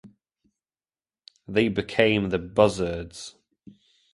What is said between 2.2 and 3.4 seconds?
the buzzards.